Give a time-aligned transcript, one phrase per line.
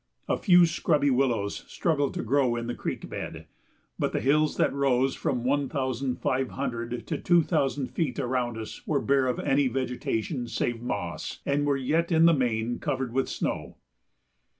[0.27, 3.45] A few scrubby willows struggled to grow in the creek bed,
[3.99, 8.57] but the hills that rose from one thousand five hundred to two thousand feet around
[8.57, 13.13] us were bare of any vegetation save moss and were yet in the main covered
[13.13, 13.77] with snow.